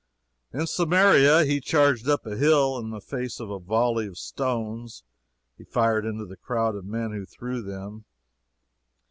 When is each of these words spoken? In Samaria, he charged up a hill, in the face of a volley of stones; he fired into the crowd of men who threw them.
In 0.51 0.65
Samaria, 0.65 1.45
he 1.45 1.61
charged 1.61 2.09
up 2.09 2.25
a 2.25 2.35
hill, 2.35 2.79
in 2.79 2.89
the 2.89 2.99
face 2.99 3.39
of 3.39 3.51
a 3.51 3.59
volley 3.59 4.07
of 4.07 4.17
stones; 4.17 5.03
he 5.59 5.63
fired 5.63 6.07
into 6.07 6.25
the 6.25 6.37
crowd 6.37 6.73
of 6.75 6.85
men 6.87 7.11
who 7.11 7.23
threw 7.23 7.61
them. 7.61 8.05